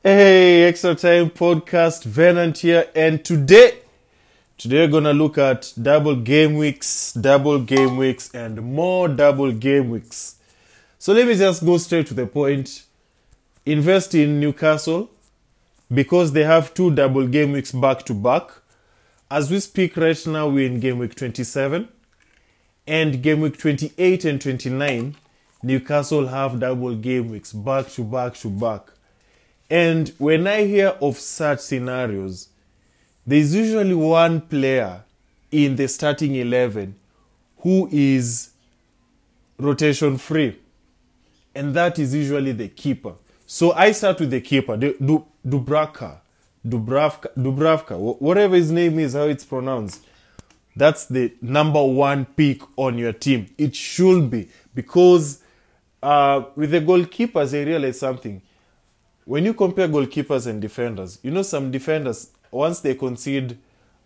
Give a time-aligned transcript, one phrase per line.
[0.00, 3.78] Hey, Extra Time Podcast, Venant here, and today,
[4.56, 9.90] today we're gonna look at double game weeks, double game weeks, and more double game
[9.90, 10.36] weeks.
[11.00, 12.84] So let me just go straight to the point.
[13.66, 15.10] Invest in Newcastle
[15.92, 18.52] because they have two double game weeks back to back.
[19.28, 21.88] As we speak right now, we're in game week 27,
[22.86, 25.16] and game week 28 and 29,
[25.64, 28.92] Newcastle have double game weeks back to back to back.
[29.70, 32.48] And when I hear of such scenarios,
[33.26, 35.02] there's usually one player
[35.50, 36.94] in the starting 11
[37.58, 38.50] who is
[39.58, 40.56] rotation free,
[41.54, 43.14] and that is usually the keeper.
[43.46, 46.18] So I start with the keeper, Du- Du- Dubravka,
[46.66, 50.04] Dubravka, Dubravka, whatever his name is, how it's pronounced.
[50.76, 53.48] That's the number one pick on your team.
[53.58, 55.42] It should be because
[56.02, 58.40] uh, with the goalkeepers, I realized something
[59.28, 63.58] when you compare goalkeepers and defenders, you know some defenders once they concede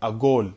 [0.02, 0.52] a goal,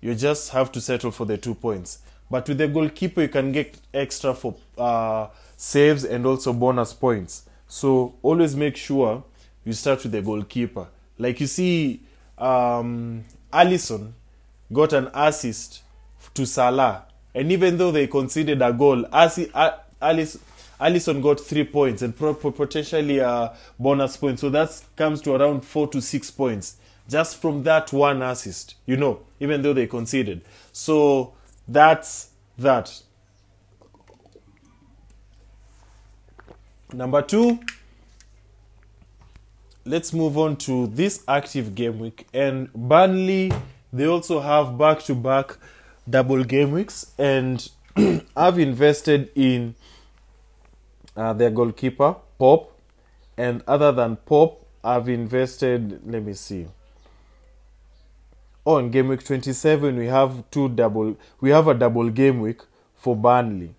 [0.00, 1.98] you just have to settle for the two points.
[2.30, 7.48] But with the goalkeeper, you can get extra for uh, saves and also bonus points.
[7.66, 9.24] So always make sure
[9.64, 10.86] you start with the goalkeeper.
[11.18, 12.00] Like you see,
[12.38, 14.12] um, Alisson
[14.72, 15.82] got an assist
[16.34, 19.50] to Salah, and even though they conceded a goal, Asi-
[20.00, 20.38] Alice.
[20.80, 24.38] Alisson got three points and pro- potentially a bonus point.
[24.38, 26.76] So that comes to around four to six points
[27.08, 30.42] just from that one assist, you know, even though they conceded.
[30.72, 31.34] So
[31.68, 33.02] that's that.
[36.92, 37.58] Number two,
[39.84, 42.26] let's move on to this active game week.
[42.32, 43.52] And Burnley,
[43.92, 45.58] they also have back to back
[46.08, 47.12] double game weeks.
[47.18, 47.68] And
[48.36, 49.74] I've invested in
[51.16, 52.72] uh, their goalkeeper, Pop.
[53.36, 56.66] And other than Pop, I've invested, let me see.
[58.64, 62.62] Oh, in game week 27, we have two double, we have a double game week
[62.94, 63.74] for Burnley.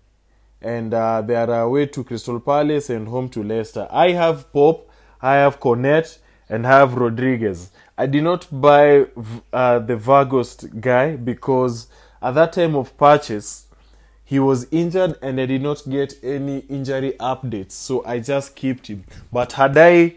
[0.60, 3.86] And uh, they are away to Crystal Palace and home to Leicester.
[3.90, 4.88] I have Pop,
[5.20, 7.70] I have Cornet, and I have Rodriguez.
[7.96, 9.06] I did not buy
[9.52, 11.88] uh, the Weghorst guy because
[12.22, 13.66] at that time of purchase,
[14.28, 18.88] he was injured and I did not get any injury updates, so I just kept
[18.88, 19.04] him.
[19.32, 20.16] But had I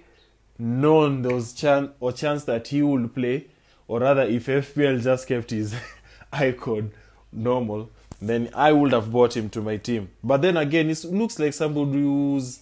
[0.59, 3.47] known there was chance or chance that he would play,
[3.88, 5.73] or rather, if FPL just kept his
[6.33, 6.91] icon
[7.31, 7.89] normal,
[8.22, 10.09] then I would have bought him to my team.
[10.22, 12.59] But then again, it looks like somebody who's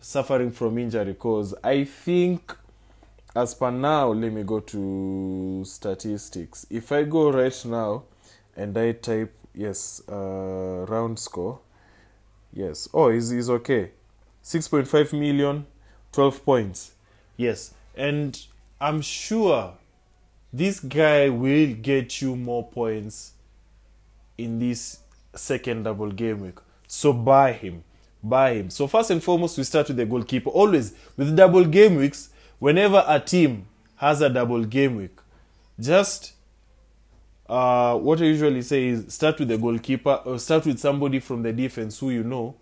[0.00, 2.56] suffering from injury because I think,
[3.34, 6.64] as per now, let me go to statistics.
[6.70, 8.04] If I go right now
[8.56, 11.60] and I type yes uh, round score.
[12.52, 12.88] Yes.
[12.92, 13.90] Oh he's, he's okay.
[14.44, 15.66] 6.5 million
[16.12, 16.92] 12 points.
[17.36, 17.74] Yes.
[17.94, 18.38] And
[18.80, 19.74] i'm sure
[20.52, 23.32] this guy will get you more points
[24.36, 24.98] in this
[25.34, 26.58] second double game week.
[26.86, 27.84] So buy him.
[28.22, 28.70] Buy him.
[28.70, 30.50] So first and foremost we start with the goalkeeper.
[30.50, 35.18] Always with double game weeks whenever a team has a double game week
[35.78, 36.32] just
[37.48, 41.42] uh, what I usually say is start with the goalkeeper or start with somebody from
[41.42, 42.54] the defense who you know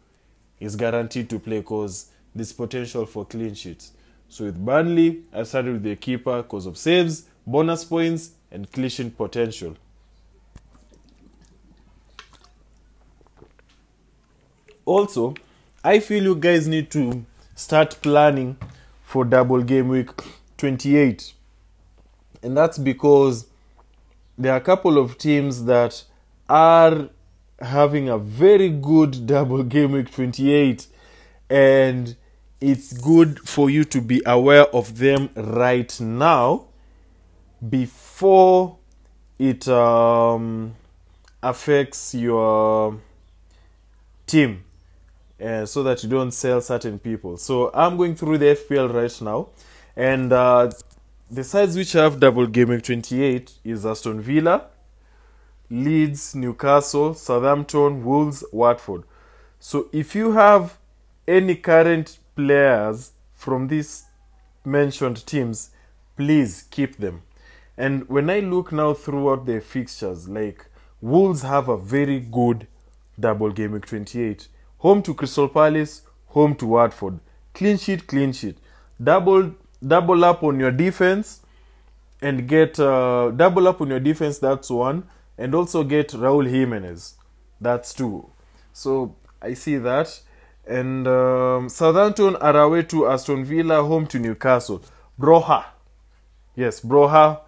[0.59, 3.93] is guaranteed to play because there's potential for clean sheets.
[4.29, 8.89] So with Burnley, I started with the keeper because of saves, bonus points, and clean
[8.89, 9.77] sheet potential.
[14.85, 15.35] Also,
[15.85, 17.25] I feel you guys need to
[17.55, 18.57] start planning
[19.05, 20.11] for double game week
[20.57, 21.33] 28.
[22.43, 23.47] And that's because
[24.41, 26.03] there are a couple of teams that
[26.49, 27.11] are
[27.61, 30.87] having a very good double game week 28
[31.51, 32.17] and
[32.59, 36.65] it's good for you to be aware of them right now
[37.69, 38.79] before
[39.39, 40.75] it um,
[41.43, 42.99] affects your
[44.27, 44.65] team
[45.43, 47.37] uh, so that you don't sell certain people.
[47.37, 49.49] So i'm going through the fpl right now
[49.97, 50.71] and uh,
[51.31, 54.67] the sides which have double game week 28 is Aston Villa,
[55.71, 59.05] Leeds, Newcastle, Southampton, Wolves, Watford.
[59.61, 60.79] So if you have
[61.29, 64.07] any current players from these
[64.65, 65.71] mentioned teams,
[66.17, 67.23] please keep them.
[67.77, 70.67] And when I look now throughout their fixtures, like
[71.01, 72.67] Wolves have a very good
[73.19, 74.49] double game week 28.
[74.79, 77.21] Home to Crystal Palace, home to Watford.
[77.55, 78.59] Clean sheet, clean sheet.
[79.03, 79.55] Double
[79.87, 81.41] double up on your defense
[82.23, 84.39] and get uh, double up on your defense.
[84.39, 85.05] That's one,
[85.39, 87.15] and also get Raul Jimenez.
[87.61, 88.31] That's two.
[88.73, 90.21] So I see that.
[90.67, 94.83] And um, Southampton are away to Aston Villa, home to Newcastle.
[95.19, 95.65] Broja.
[96.55, 97.41] Yes, Broja,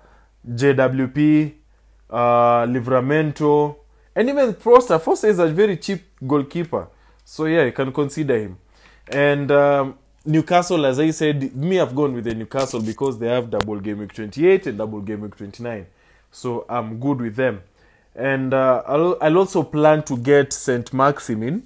[0.48, 1.52] JWP,
[2.10, 3.76] uh, Livramento,
[4.14, 4.98] and even Forster.
[4.98, 6.88] Forster is a very cheap goalkeeper.
[7.24, 8.58] So, yeah, you can consider him.
[9.08, 13.50] And um, Newcastle, as I said, me, I've gone with the Newcastle because they have
[13.50, 15.86] double game week 28 and double game week 29.
[16.30, 17.62] So, I'm good with them.
[18.14, 20.92] And uh, I'll, I'll also plan to get St.
[20.92, 21.64] Maximin.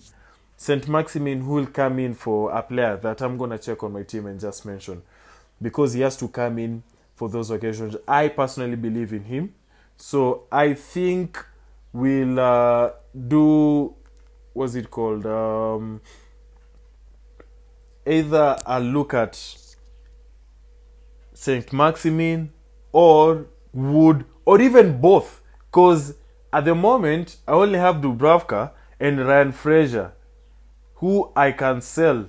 [0.56, 0.88] St.
[0.88, 4.04] Maximin, who will come in for a player that I'm going to check on my
[4.04, 5.02] team and just mention
[5.60, 6.82] because he has to come in
[7.14, 7.96] for those occasions.
[8.08, 9.54] I personally believe in him.
[9.98, 11.44] So I think
[11.92, 12.90] we'll uh,
[13.28, 13.94] do,
[14.54, 15.26] what's it called?
[15.26, 16.00] Um,
[18.06, 19.34] either I'll look at
[21.34, 21.72] St.
[21.72, 22.52] Maximin
[22.92, 26.14] or Wood or even both because
[26.52, 30.12] at the moment I only have Dubravka and Ryan Fraser
[30.96, 32.28] who I can sell.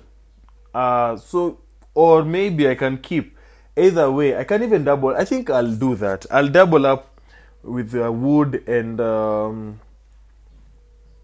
[0.74, 1.60] Uh, so
[1.94, 3.36] or maybe I can keep.
[3.76, 5.10] Either way, I can even double.
[5.16, 6.26] I think I'll do that.
[6.30, 7.20] I'll double up
[7.62, 9.80] with uh, Wood and um,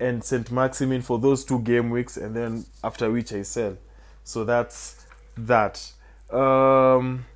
[0.01, 3.77] and Saint Maximin for those two game weeks, and then after which I sell.
[4.25, 5.07] So that's
[5.37, 5.93] that.
[6.31, 7.27] Um,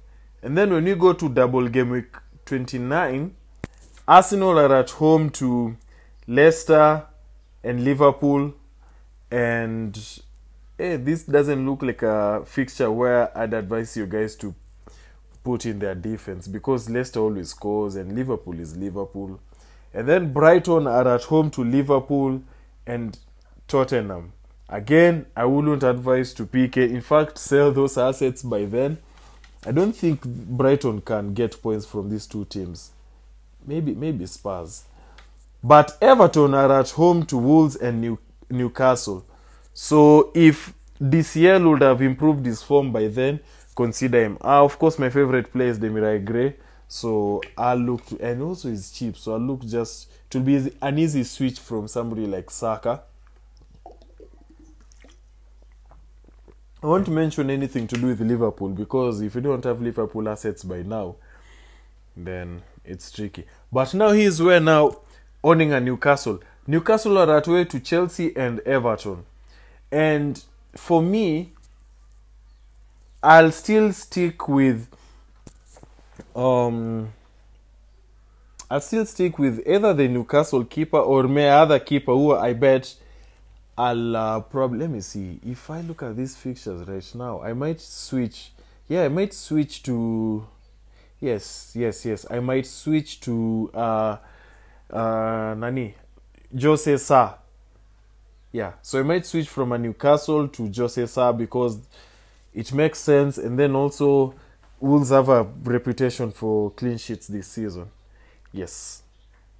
[0.43, 3.35] and then when you go to double game week 29,
[4.07, 5.77] Arsenal are at home to
[6.27, 7.07] Leicester
[7.63, 8.55] and Liverpool,
[9.31, 10.21] and
[10.79, 14.55] hey, this doesn't look like a fixture where I'd advise you guys to
[15.45, 19.41] put in their defense because Leicester always scores and Liverpool is Liverpool.
[19.93, 22.43] And then Brighton are at home to Liverpool
[22.87, 23.19] and
[23.67, 24.33] Tottenham.
[24.69, 26.77] Again, I wouldn't advise to it.
[26.77, 28.99] In fact, sell those assets by then.
[29.65, 32.93] I don't think Brighton can get points from these two teams.
[33.67, 34.85] Maybe maybe Spurs.
[35.63, 38.19] But Everton are at home to Wolves and New,
[38.49, 39.27] Newcastle.
[39.75, 43.41] So if DCL would have improved his form by then,
[43.75, 44.39] consider him.
[44.43, 46.57] Uh, of course, my favorite player is Demarai Gray.
[46.87, 49.17] So I'll look to, and also he's cheap.
[49.17, 53.03] So I'll look just to be an easy switch from somebody like Saka.
[56.83, 60.63] I won't mention anything to do with Liverpool because if you don't have Liverpool assets
[60.63, 61.17] by now,
[62.17, 63.47] then it's tricky.
[63.73, 65.01] But now he's where now
[65.43, 66.41] owning a Newcastle.
[66.67, 69.25] Newcastle are at way to Chelsea and Everton.
[69.91, 70.43] And
[70.77, 71.53] for me,
[73.23, 74.89] I'll still stick with
[76.37, 77.13] um
[78.71, 82.95] I'll still stick with either the Newcastle keeper or my other keeper who I bet
[83.79, 87.41] I'll uh, probably let me see if I look at these fixtures right now.
[87.43, 88.51] I might switch.
[88.89, 90.45] Yeah, I might switch to.
[91.21, 92.27] Yes, yes, yes.
[92.29, 94.17] I might switch to uh,
[94.91, 95.95] uh, Nani
[96.61, 97.35] Jose Sa.
[98.51, 101.79] Yeah, so I might switch from a Newcastle to Jose Sa because
[102.53, 104.35] it makes sense, and then also
[104.81, 107.91] Wolves have a reputation for clean sheets this season.
[108.53, 109.03] Yes.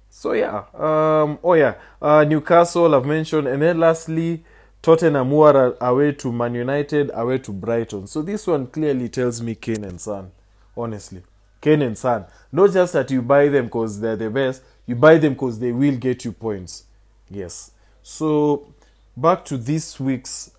[0.09, 4.43] So yeah, um, oh yeah, uh, Newcastle I've mentioned, and then lastly,
[4.81, 8.07] Tottenham who are away to Man United, away to Brighton.
[8.07, 10.31] So this one clearly tells me Kane and Son,
[10.75, 11.23] honestly,
[11.61, 12.25] Kane and Son.
[12.51, 15.71] Not just that you buy them because they're the best, you buy them because they
[15.71, 16.85] will get you points.
[17.29, 17.71] Yes.
[18.01, 18.73] So
[19.15, 20.51] back to this week's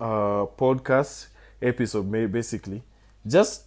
[0.00, 1.28] uh, podcast
[1.62, 2.82] episode, basically,
[3.26, 3.64] just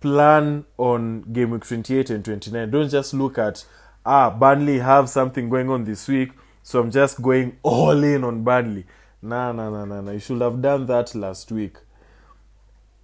[0.00, 2.70] plan on game week 28 and 29.
[2.70, 3.64] Don't just look at
[4.04, 6.30] ah, Burnley have something going on this week,
[6.62, 8.84] so I'm just going all in on Burnley.
[9.20, 10.12] Nah, nah, nah, nah, nah.
[10.12, 11.76] You should have done that last week.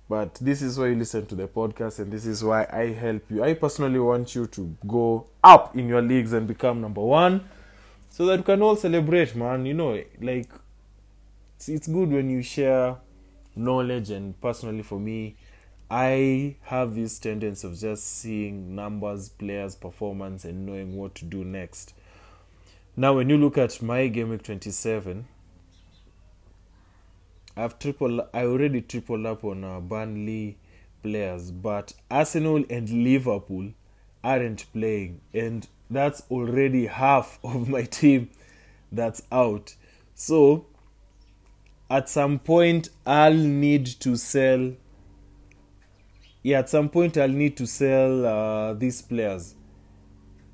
[0.08, 3.30] But this is why you listen to the podcast, and this is why I help
[3.30, 3.44] you.
[3.44, 7.46] I personally want you to go up in your leagues and become number one
[8.08, 9.66] so that we can all celebrate, man.
[9.66, 10.48] You know, like,
[11.56, 12.96] it's, it's good when you share
[13.54, 15.36] knowledge, and personally, for me,
[15.90, 21.44] I have this tendency of just seeing numbers, players' performance, and knowing what to do
[21.44, 21.94] next.
[22.94, 25.26] Now, when you look at my game week 27,
[27.56, 28.20] I've triple.
[28.34, 30.58] I already tripled up on uh, Burnley
[31.02, 33.72] players, but Arsenal and Liverpool
[34.22, 38.28] aren't playing, and that's already half of my team
[38.92, 39.74] that's out.
[40.14, 40.66] So,
[41.88, 44.74] at some point, I'll need to sell
[46.42, 49.54] yeah, at some point I'll need to sell uh, these players.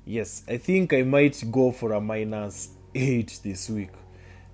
[0.05, 3.89] Yes, I think I might go for a minus 8 this week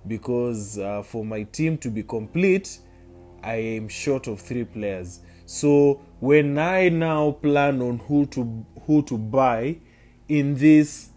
[0.06, 2.78] because uh, for my team to be complete,
[3.42, 5.20] I am short of three players.
[5.46, 9.76] So when I now plan on who to who to buy
[10.28, 11.10] in this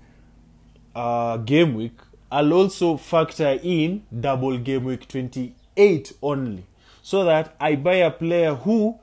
[0.96, 2.00] uh, game week,
[2.32, 6.66] I'll also factor in double game week 28 only,
[7.02, 9.00] so that I buy a player who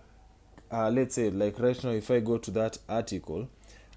[0.73, 3.49] uh, let's say like right now if i go to that article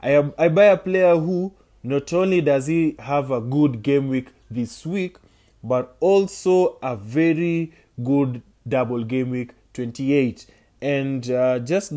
[0.01, 1.53] i am, i buy a player who
[1.83, 5.17] not only does he have a good game week this week
[5.63, 7.71] but also a very
[8.03, 10.45] good double game week 28
[10.81, 11.93] and uh, just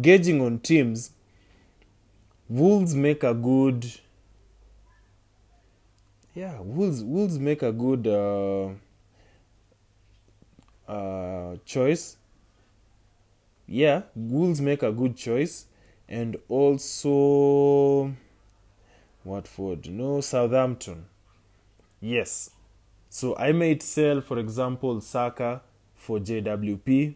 [0.00, 1.12] gauging on teams
[2.48, 3.86] wolves make a good
[6.34, 8.68] yeah wolves wolves make a good uh,
[10.88, 12.16] uh, choice
[13.66, 15.66] yeah wolves make a good choice.
[16.08, 18.12] And also
[19.24, 21.06] watford no southampton.
[22.00, 22.50] Yes.
[23.08, 25.62] So i might sell for example saka
[25.94, 27.14] for jwp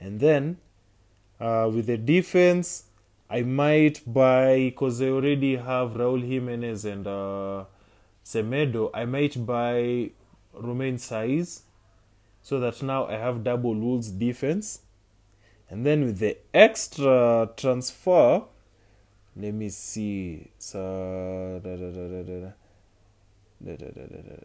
[0.00, 0.58] and then
[1.40, 2.84] uh, with the defense
[3.30, 7.64] i might buy because they already have raul jimenez and uh,
[8.24, 10.10] semedo i might buy
[10.52, 11.62] romain saiss
[12.42, 14.80] so that now i have double wolves defense
[15.70, 18.42] and then with the extra transfer
[19.40, 20.50] let me see.
[20.58, 22.50] So da, da, da.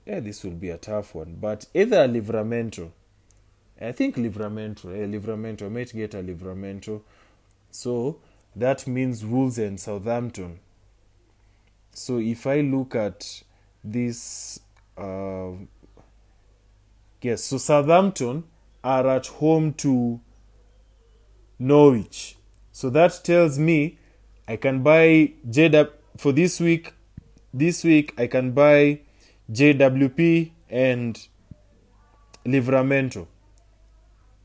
[0.06, 1.38] Yeah, this will be a tough one.
[1.40, 2.92] But either livramento
[3.82, 7.02] i think livramento eh, livramento i might get a livramento.
[7.72, 8.20] So
[8.56, 10.60] that means wolves and southampton.
[11.92, 13.44] So if i look at
[13.84, 14.60] this
[14.98, 15.52] uh,
[17.22, 18.44] yes so southampton
[18.84, 20.20] are at home to
[21.64, 22.38] Norwich.
[22.72, 23.98] So that tells me
[24.48, 26.94] I can buy JW for this week.
[27.54, 29.00] This week I can buy
[29.52, 31.28] JWP and
[32.46, 33.28] Livramento.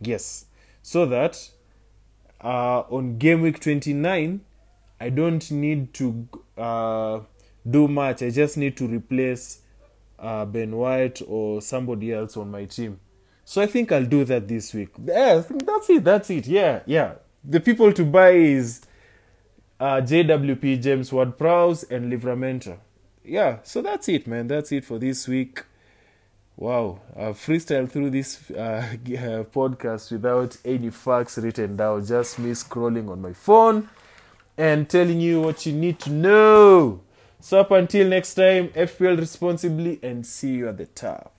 [0.01, 0.47] Yes.
[0.83, 1.51] So that
[2.43, 4.41] uh, on game week 29,
[5.01, 7.21] I don't need to uh,
[7.69, 8.23] do much.
[8.23, 9.63] I just need to replace
[10.19, 13.01] uh, Ben White or somebody else on my team.
[13.49, 14.91] So I think I'll do that this week.
[15.03, 16.05] Yeah, that's it.
[16.05, 16.47] That's it.
[16.47, 17.15] Yeah, yeah.
[17.43, 18.83] The people to buy is
[19.81, 22.77] uh, JWP, James Ward Prowse, and Livramento.
[23.25, 24.49] Yeah, so that's it, man.
[24.49, 25.65] That's it for this week.
[26.59, 33.09] Wow, I've freestyled through this uh, podcast without any facts written down, just me scrolling
[33.09, 33.89] on my phone
[34.59, 37.01] and telling you what you need to know.
[37.41, 41.33] So, up until next time, FPL responsibly and see you at the top.